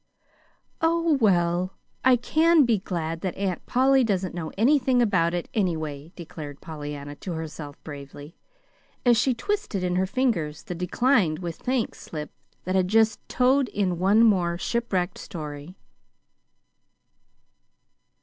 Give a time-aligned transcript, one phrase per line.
[0.81, 6.11] "Oh, well, I can be glad that Aunt Polly doesn't know anything about it, anyway,"
[6.15, 8.35] declared Pollyanna to herself bravely,
[9.05, 12.31] as she twisted in her fingers the "declined with thanks" slip
[12.63, 15.75] that had just towed in one more shipwrecked story.